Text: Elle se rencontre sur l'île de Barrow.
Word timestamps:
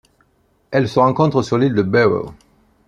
Elle 0.71 0.89
se 0.89 0.97
rencontre 0.97 1.43
sur 1.43 1.59
l'île 1.59 1.75
de 1.75 1.83
Barrow. 1.83 2.33